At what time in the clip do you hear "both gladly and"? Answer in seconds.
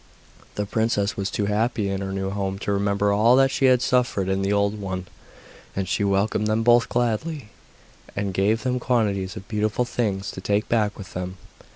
6.63-8.33